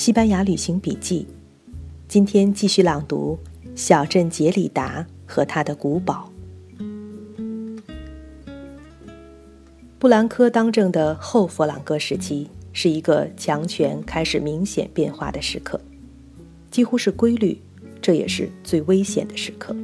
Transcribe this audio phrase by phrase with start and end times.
[0.00, 1.26] 西班牙旅行笔记，
[2.08, 3.38] 今天继续朗读
[3.74, 6.32] 小镇杰里达和他的古堡。
[9.98, 15.78] 布兰科当政的后佛朗哥时期是一个强权开始明显变化的时刻，
[16.70, 17.60] 几乎是规律，
[18.00, 19.76] 这也是最危险的时刻。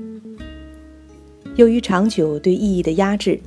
[1.56, 3.38] 由于长久对意义的压制，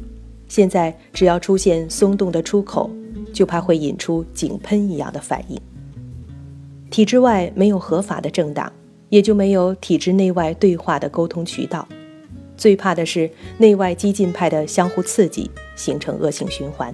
[0.48, 2.92] 现在只要出现松动的出口，
[3.34, 5.60] 就怕会引出井喷一样的反应。
[6.90, 8.72] 体制外没有合法的政党，
[9.10, 11.88] 也就没有体制内外对话的沟通渠道。
[12.58, 16.94] 最怕的是内外激进派的相互刺激，形成恶性循环。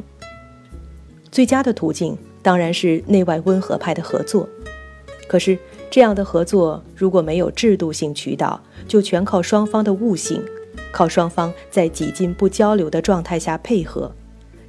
[1.31, 4.47] 最佳的途径当然是内外温和派的合作。
[5.27, 5.57] 可是
[5.89, 10.43] 这样的合作如果没有制度性渠道，就全靠双方的悟性，
[10.91, 14.11] 靠双方在几近不交流的状态下配合，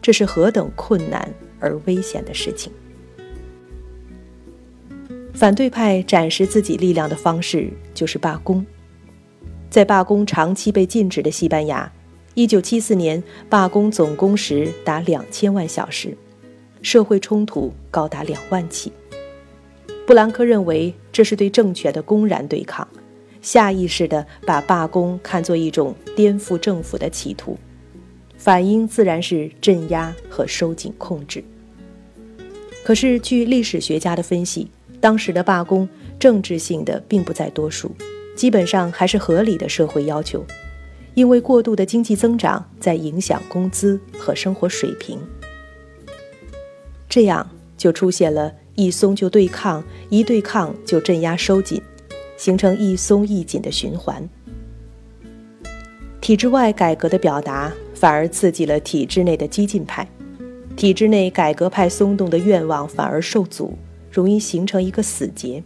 [0.00, 1.28] 这是何等困难
[1.60, 2.72] 而危险的事情。
[5.36, 8.64] 反对派展示自己力量的方式就是罢工。
[9.68, 11.92] 在罢工长期被禁止的西班牙
[12.36, 16.16] ，1974年罢工总工时达两千万小时，
[16.80, 18.90] 社会冲突高达两万起。
[20.06, 22.88] 布兰科认为这是对政权的公然对抗，
[23.42, 27.58] 下意识地把罢工看作一种颠覆政府的企图，
[28.38, 31.44] 反应自然是镇压和收紧控制。
[32.82, 34.70] 可是，据历史学家的分析，
[35.06, 37.92] 当时的罢工，政治性的并不在多数，
[38.34, 40.44] 基本上还是合理的社会要求，
[41.14, 45.16] 因为过度的经济增长在影响工资和生活水平。
[47.08, 51.80] 这样就出现了一松就对抗，一对抗就镇压收紧，
[52.36, 54.28] 形成一松一紧的循环。
[56.20, 60.04] 体制外改革的表达反而刺激了体制内的激进派，
[60.74, 63.78] 体制内改革派松动的愿望反而受阻。
[64.16, 65.62] 容易形成一个死结。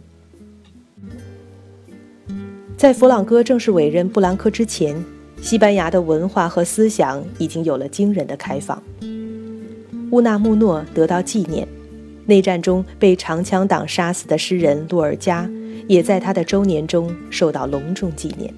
[2.75, 5.01] 在佛朗哥正式委任布兰科之前，
[5.41, 8.81] 西班牙的文化和思想已经有了惊人的开放。
[10.11, 11.65] 乌纳穆诺得到纪念，
[12.25, 15.49] 内战中被长枪党杀死的诗人洛尔加
[15.87, 18.53] 也在他的周年中受到隆重纪念。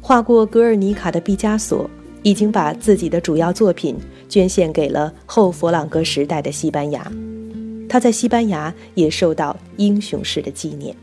[0.00, 1.88] 画过《格尔尼卡》的毕加索
[2.22, 3.96] 已经把自己的主要作品
[4.28, 7.10] 捐献给了后佛朗哥时代的西班牙。
[7.88, 10.94] 他在西班牙也受到英雄式的纪念。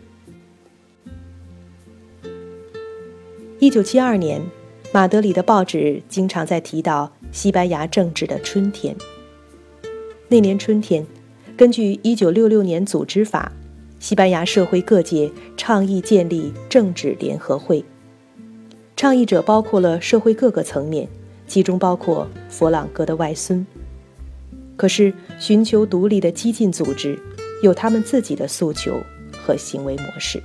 [3.59, 4.41] 一九七二年，
[4.91, 8.95] 马德里的报纸经常在提到西班牙政治的春天。
[10.27, 11.05] 那年春天，
[11.57, 13.51] 根据一九六六年组织法，
[13.99, 17.83] 西班牙社会各界倡议建立政治联合会。
[18.95, 21.07] 倡议者包括了社会各个层面，
[21.47, 23.65] 其中包括佛朗哥的外孙。
[24.75, 27.17] 可是，寻求独立的激进组织
[27.63, 29.01] 有他们自己的诉求
[29.37, 30.41] 和行为模式。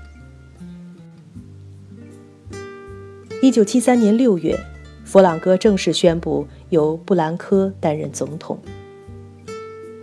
[3.43, 4.59] 一九七三年六月，
[5.05, 8.59] 佛朗哥正式宣布由布兰科担任总统。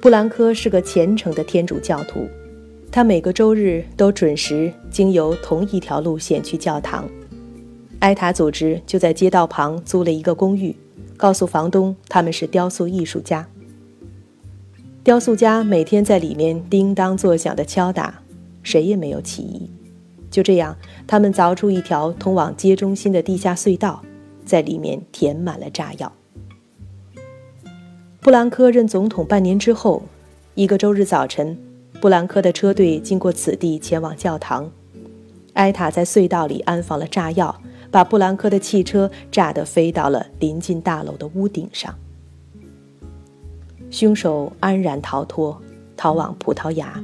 [0.01, 2.27] 布兰科是个虔诚的天主教徒，
[2.91, 7.07] 他每个周日都准时经由同一条路线去教堂。
[7.99, 10.75] 埃塔组织就在街道旁租了一个公寓，
[11.15, 13.47] 告诉房东他们是雕塑艺术家。
[15.07, 18.21] 雕塑家每天在里面叮当作响的敲打，
[18.61, 19.71] 谁也没有起疑。
[20.29, 20.75] 就这样，
[21.07, 24.03] 他们凿出一条通往街中心的地下隧道，
[24.43, 26.11] 在里面填满了炸药。
[28.19, 30.03] 布兰科任总统半年之后，
[30.55, 31.57] 一个周日早晨，
[32.01, 34.69] 布兰科的车队经过此地前往教堂。
[35.53, 41.95] 埃塔在隧道里安放了炸药，把布兰科的汽车炸得飞到了临近大楼的屋顶上。
[43.89, 45.59] 凶手安然逃脱，
[45.95, 47.01] 逃往葡萄牙。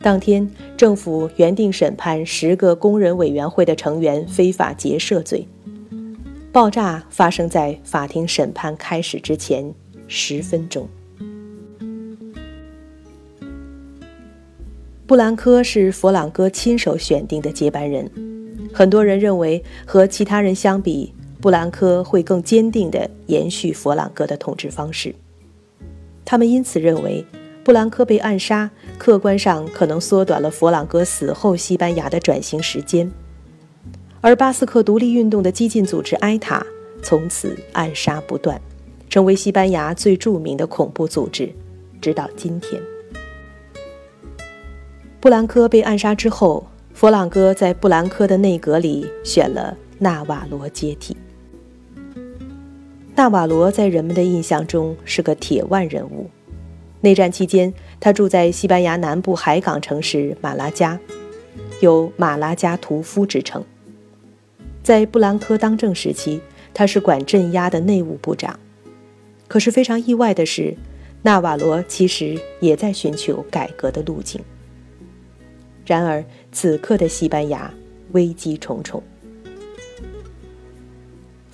[0.00, 5.46] 当天，政府原定审判十个工人委员会的成员非法劫舍罪。
[6.52, 9.74] 爆炸发生在法庭审判开始之前
[10.06, 10.88] 十分钟。
[15.06, 18.10] 布兰科是佛朗哥亲手选定的接班人，
[18.72, 25.14] 很多人认为和其他人相比，布兰科会更坚定地延续佛朗哥的统治方式。
[26.24, 27.24] 他们因此认为，
[27.62, 33.10] 布兰科被暗杀，客观上可能缩短了佛朗哥死后西班牙的转型时间，
[34.20, 36.64] 而巴斯克独立运动的激进组织埃塔
[37.02, 38.60] 从此暗杀不断，
[39.08, 41.52] 成为西班牙最著名的恐怖组织，
[42.00, 42.80] 直到今天。
[45.20, 51.16] 布兰科被暗杀之后，佛朗哥在布兰科的内阁里选了纳瓦罗接替。
[53.16, 56.28] 纳瓦罗在人们的印象中是个铁腕人物，
[57.00, 60.98] 内战期间，他住在西班牙南部海港城市马拉加，
[61.80, 63.64] 有“马拉加屠夫”之称。
[64.82, 66.40] 在布兰科当政时期，
[66.74, 68.58] 他是管镇压的内务部长。
[69.46, 70.76] 可是非常意外的是，
[71.22, 74.42] 纳瓦罗其实也在寻求改革的路径。
[75.86, 77.72] 然而，此刻的西班牙
[78.10, 79.00] 危机重重。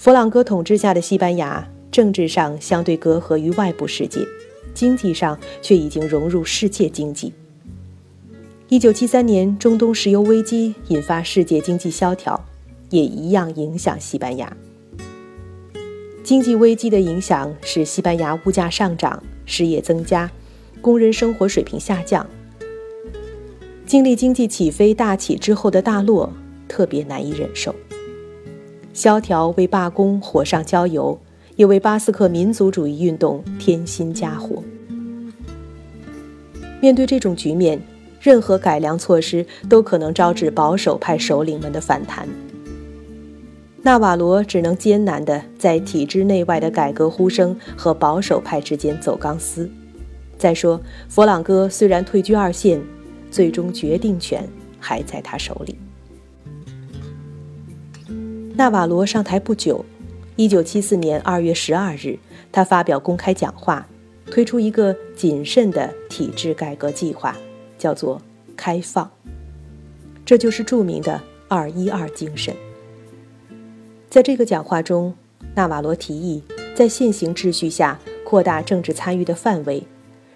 [0.01, 4.27] 弗朗哥统治下的西班牙，政治上相对隔阂于外部世界，
[4.73, 7.31] 经济上却已经融入世界经济。
[8.69, 12.43] 一九七三年，中东石油危机引发世界经济萧条，
[12.89, 14.51] 也一样影响西班牙。
[16.25, 20.31] 经济危机的影响使西班牙物价上涨、失业增加、
[20.81, 22.27] 工人生活水平下降。
[23.85, 26.33] 经历经济起飞大起之后的大落，
[26.67, 27.75] 特别难以忍受。
[28.93, 31.19] 萧条为罢工火上浇油，
[31.57, 34.63] 也为巴斯克民族主义运动添新加火。
[36.81, 37.81] 面对这种局面，
[38.21, 42.29] 任何改良措施都可能招致保守派首领们的反弹。
[43.83, 49.71] 纳瓦罗只能艰难地在体制内外的改革呼声和保守派之间走钢丝。
[50.39, 52.81] 再说，佛朗哥虽然退居二线。
[53.31, 54.45] 最终决定权
[54.81, 55.79] 还在他手里。
[58.61, 59.83] 纳瓦罗上台不久
[60.37, 62.19] ，1974年2月12日，
[62.53, 63.89] 他发表公开讲话，
[64.27, 67.35] 推出一个谨慎的体制改革计划，
[67.79, 68.21] 叫做
[68.55, 69.11] “开放”。
[70.27, 72.55] 这就是著名的“二一二”精神。
[74.11, 75.15] 在这个讲话中，
[75.55, 76.43] 纳瓦罗提议
[76.75, 79.83] 在现行秩序下扩大政治参与的范围。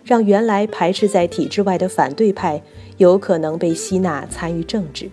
[0.03, 2.63] 让原来排斥在体制外的反对派
[2.97, 5.11] 有可能被吸纳参与政治。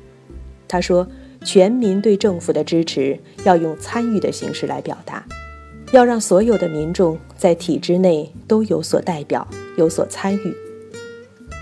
[0.66, 1.06] 他说
[1.44, 5.26] ：“全民对政府的支持要用参与的形式来表达，
[5.92, 9.48] 要让所有的民众在体制内都有所代表、
[9.78, 10.54] 有所参与，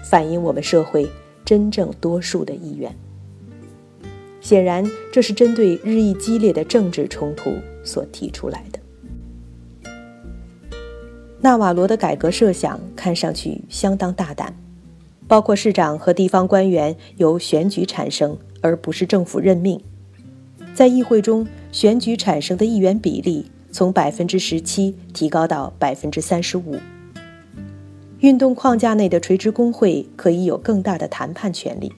[0.10, 1.10] 反映我们社会
[1.46, 2.94] 真正多数的意愿。”
[4.42, 7.54] 显然，这是针对日益激烈的政治冲突
[7.84, 8.80] 所提出来的。
[11.42, 14.56] 纳瓦罗的改革设想看上去相当大胆，
[15.28, 19.81] 包括市长和地方官员由选举产生，而不是政府任命。
[20.73, 26.77] 在议会中，选举产生的议员比例从百分之十七提高到百分之三十五。
[28.19, 31.94] 运动框架内的垂直工会可以有更大的谈判权利，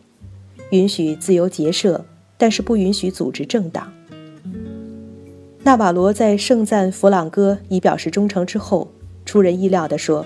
[0.71, 2.05] 允许自由结社，
[2.37, 3.91] 但是不允许组织政党。
[5.63, 8.91] 纳瓦罗在盛赞弗朗哥以表示忠诚之后。
[9.23, 10.25] 出人意料地说，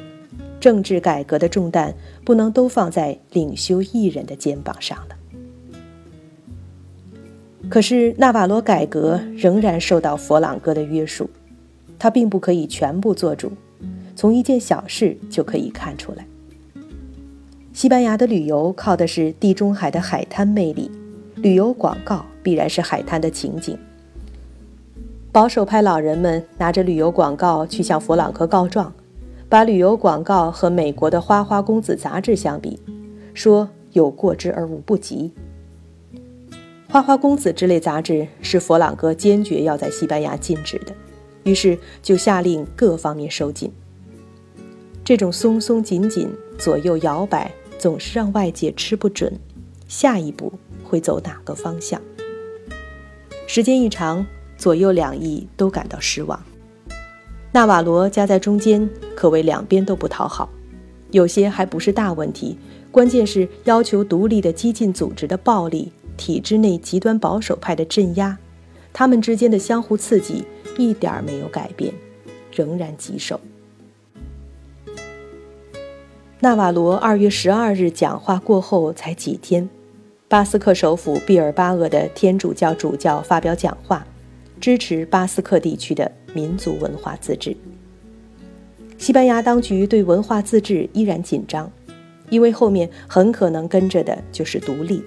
[0.60, 1.94] 政治改革的重担
[2.24, 5.16] 不能都放在领袖一人的肩膀上了。
[7.70, 11.30] 可是纳瓦罗改革仍然受到佛朗哥的约束，
[12.00, 13.52] 他并不可以全部做主。
[14.16, 16.26] 从一件小事就可以看出来，
[17.74, 20.90] 西班牙的旅游靠的是地中海的海滩魅力，
[21.36, 23.78] 旅游广告必然是海滩的情景。
[25.34, 28.94] 保守派老人们拿着旅游广告去向佛朗哥告状，
[29.50, 32.80] 把旅游广告和美国的花花公子杂志相比，
[33.34, 35.30] 说有过之而无不及。
[36.96, 40.96] 花花公子之类杂志是佛朗哥坚决要在西班牙禁止的，
[41.44, 43.70] 于是就下令各方面收紧。
[45.04, 49.38] 这种松松紧紧、左右摇摆，总是让外界吃不准，
[49.90, 50.54] 下一步
[50.86, 52.02] 会走哪个方向。
[53.46, 54.26] 时间一长。
[54.58, 56.42] 左右两翼都感到失望，
[57.52, 60.48] 纳瓦罗夹在中间，可谓两边都不讨好。
[61.12, 62.58] 有些还不是大问题，
[62.90, 68.38] 关键是要求独立的激进组织的暴力、体制内极端保守派的镇压，
[68.94, 70.44] 他们之间的相互刺激
[70.78, 71.94] 一点儿没有改变，
[72.52, 73.40] 仍然棘手。
[76.40, 79.68] 纳瓦罗二月十二日讲话过后才几天，
[80.28, 84.06] 巴斯克首府毕尔巴鄂的天主教主教发表讲话。
[84.62, 87.56] 支持巴斯克地区的民族文化自治。
[88.98, 91.70] 西班牙当局对文化自治依然紧张，
[92.30, 95.04] 因为后面很可能跟着的就是独立。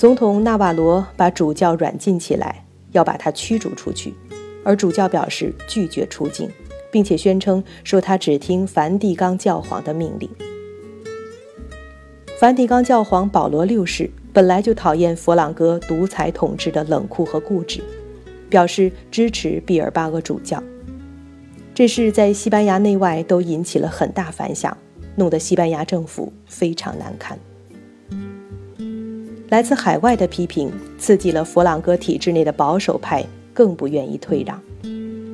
[0.00, 4.14] 总统纳瓦罗把主教软禁起来，要把他驱逐出去，
[4.64, 6.48] 而主教表示拒绝出境，
[6.90, 10.26] 并且宣称说他只听梵蒂冈教皇的命令。
[12.38, 17.84] 梵蒂冈教皇保罗六世本来就讨厌佛朗哥独裁统治的冷酷和固执。
[18.48, 20.62] 表示支持毕尔巴鄂主教，
[21.74, 24.74] 这事在西班牙内外都引起了很大反响，
[25.16, 27.38] 弄得西班牙政府非常难堪。
[29.50, 34.60] 来自海外的批评刺激了佛朗哥体制内的保守派，更不愿意退让。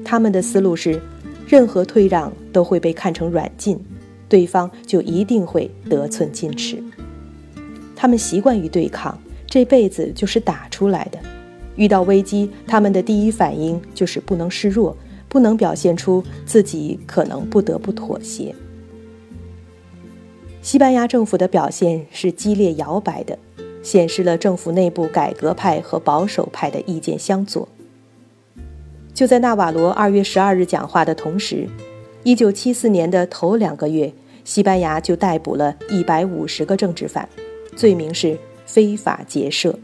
[0.03, 1.01] 他们的思路是，
[1.47, 3.79] 任何退让都会被看成软禁，
[4.27, 6.83] 对方就一定会得寸进尺。
[7.95, 11.19] 他们习惯于对抗，这辈子就是打出来的。
[11.77, 14.97] 遇到危机，他们的第一反应就是不能示弱，
[15.29, 18.55] 不能表现出自己可能不得不妥协。
[20.63, 23.39] 西班牙政府的表现是激烈摇摆的，
[23.87, 27.69] 显示了政府内部改革派和保守派的意见相左。
[29.15, 31.69] 就在纳瓦罗二月十二日讲话的同时，
[32.25, 34.13] 一九七四年的头两个月，
[34.43, 37.29] 西班牙就逮捕了一百五十个政治犯，
[37.77, 39.79] 罪名是非法结社。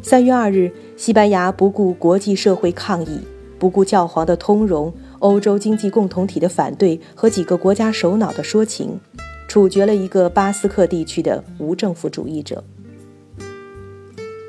[0.00, 3.18] 三月二日，西班牙不顾国际社会抗议，
[3.58, 9.00] 不顾教皇的通融、欧洲经济共同体的反对和几个国家首脑的说情，
[9.48, 12.62] 处决了一个巴斯克地区的无政府主义者。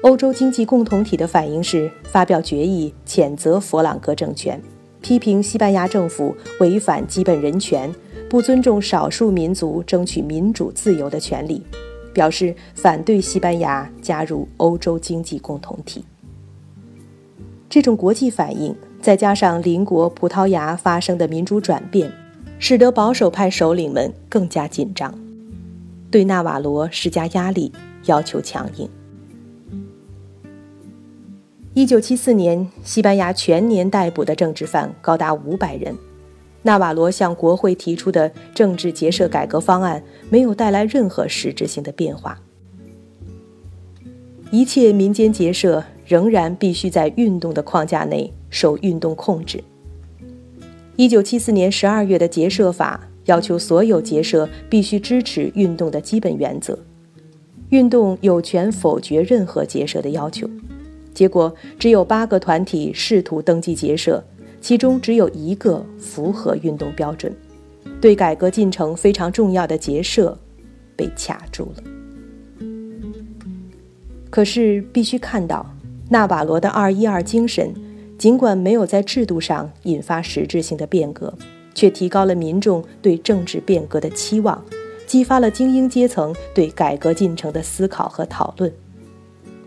[0.05, 4.61] 欧洲经济共同体的反应是发表决议，谴责佛朗哥政权，
[5.01, 7.91] 批评西班牙政府违反基本人权，
[8.29, 11.63] 不尊重少数民族争取民主自由的权利。
[12.13, 16.05] 表示反对西班牙加入欧洲经济共同体。
[17.67, 22.11] 这种国际反应，再加上邻国葡萄牙发生的民主转变，
[22.59, 25.13] 使得保守派首领们更加紧张，
[26.11, 27.71] 对纳瓦罗施加压力，
[28.05, 28.87] 要求强硬。
[31.75, 35.93] 一九七四年，西班牙全年逮捕的政治犯高达五百人。
[36.61, 42.41] 纳瓦罗向国会提出的政治结社改革方案没有带来任何实质性的变化，
[44.51, 49.61] 一切民间结社仍然必须在运动的框架内受运动控制。
[50.95, 56.79] 一九七四年十二月的结社法要求所有结社必须支持运动的基本原则，
[57.67, 60.49] 运动有权否决任何结社的要求。
[61.15, 64.23] 结果，只有八个团体试图登记结社。
[64.61, 67.31] 其中只有一个符合运动标准，
[68.01, 70.35] 对改革进程非常重要的结社
[70.95, 71.83] 被卡住了。
[74.31, 75.63] 可是必须看到，
[76.09, 77.71] 纳瓦罗的“二一二”精神，
[78.17, 81.31] 尽管没有在制度上引发实质性的变革，
[81.75, 84.65] 却提高了民众对政治变革的期望，
[85.05, 88.73] 激发了精英阶层对改革进程的思考和讨论，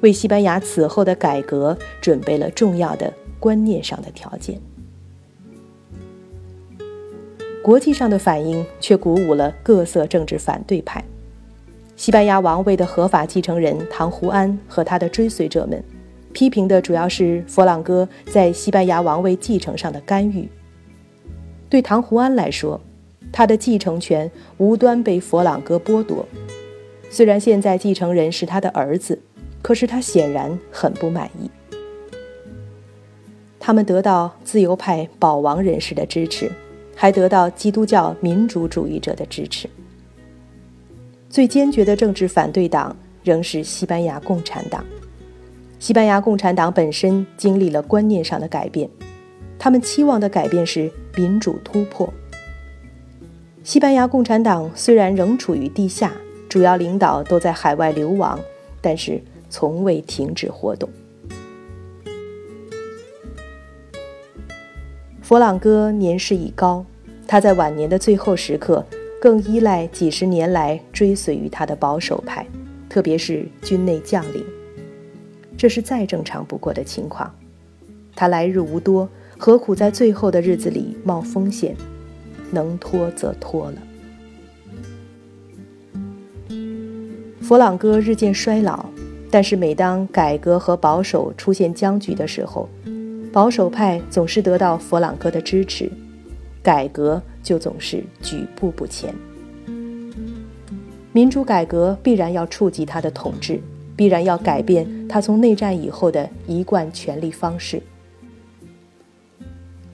[0.01, 4.61] 为西班牙此后的改革准备了重要的观念上的条件。
[7.63, 11.05] 国际上的反应却鼓舞了各色政治反对派。
[11.97, 15.83] 西班牙王位的合法继承人唐胡安和他的追随者们，
[16.33, 20.49] 批评的主要是佛朗哥在西班牙王位继承上的干预。
[21.69, 22.81] 对唐胡安来说，
[23.33, 26.25] 他的继承权无端被佛朗哥剥夺。
[27.11, 29.21] 虽然现在继承人是他的儿子，
[29.63, 31.51] 可是他显然很不满意。
[33.59, 36.51] 他们得到自由派保王人士的支持。
[37.01, 39.71] 还得到基督教民主主义者的支持。
[41.31, 44.85] 最坚决的政治反对党仍是西班牙共产党。
[45.79, 48.91] 西班牙共产党本身经历了观念上的改变，
[49.61, 52.13] 他们期望的改变是民主突破。
[53.63, 56.11] 西班牙共产党虽然仍处于地下，
[56.49, 58.41] 主要领导都在海外流亡，
[58.81, 60.89] 但是从未停止活动。
[65.21, 66.85] 佛朗哥年事已高，
[67.27, 68.85] 他在晚年的最后时刻，
[69.21, 72.47] 更依赖几十年来追随于他的保守派，
[72.89, 74.45] 特别是军内将领。
[75.57, 77.35] 这是再正常不过的情况。
[78.17, 81.77] 他来日无多，何苦在最后的日子里冒风险？
[82.51, 83.83] 能拖则拖了。
[87.43, 88.87] 佛朗哥日渐衰老，
[89.31, 92.69] 但是每当改革和保守出现僵局的时候，
[93.33, 95.91] 保守派总是得到佛朗哥的支持，
[96.63, 99.15] 改革就总是举步不前。
[101.13, 103.61] 民主改革必然要触及他的统治，
[103.97, 107.83] 必然要改变他从内战以后的一贯权力方式。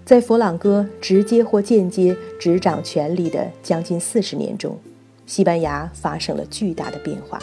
[0.04, 4.78] 在佛朗哥直接或间接执掌权力的将近四十年中，
[5.24, 7.38] 西班牙发生了巨大的变化，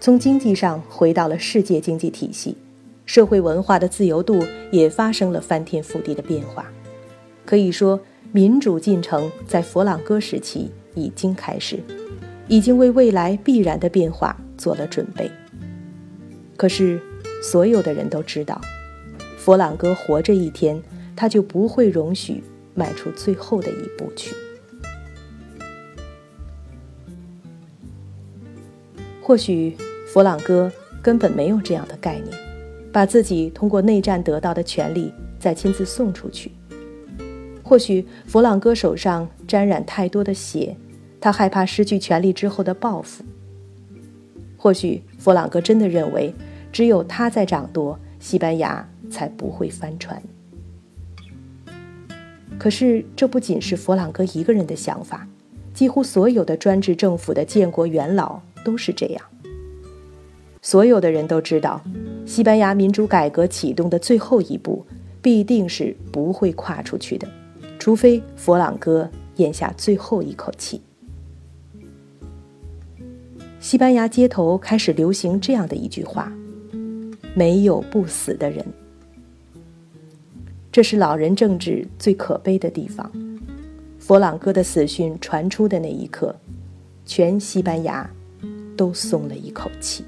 [0.00, 2.56] 从经济上回到了世界经济体系。
[3.04, 6.64] 社会文化的自由度也发生了翻天覆地的变化，
[7.44, 11.80] 可以说，民主进程在佛朗哥时期已经开始，
[12.46, 15.28] 已经为未来必然的变化做了准备。
[16.56, 17.02] 可是，
[17.42, 18.60] 所有的人都知道，
[19.36, 20.80] 佛朗哥活着一天，
[21.16, 22.40] 他就不会容许
[22.74, 24.32] 迈出最后的一步去。
[29.20, 29.76] 或许，
[30.12, 30.70] 佛朗哥
[31.02, 32.50] 根本没有这样的概念。
[32.92, 36.50] 把自己通过内战得到的权利再亲自送出去，
[37.62, 40.76] 或许佛朗哥手上沾染太多的血，
[41.20, 43.22] 他害怕失去权力之后的报复。
[44.56, 46.34] 或许佛朗哥真的认为，
[46.72, 50.20] 只有他在掌舵，西班牙才不会翻船。
[52.58, 55.28] 可是，这不仅是佛朗哥一个人的想法，
[55.72, 59.22] 几乎所有的专制政府的建国元老都是这样。
[60.62, 61.82] 所有的人都知道，
[62.26, 64.84] 西班牙民主改革启动的最后一步，
[65.22, 67.26] 必定是不会跨出去的，
[67.78, 70.80] 除非佛朗哥咽下最后一口气。
[73.58, 76.32] 西班牙街头开始流行这样的一句话
[77.34, 78.64] ：“没有不死的人。”
[80.72, 83.10] 这是老人政治最可悲的地方。
[83.98, 86.34] 佛朗哥的死讯传出的那一刻，
[87.04, 88.08] 全西班牙
[88.76, 90.04] 都松了一口气。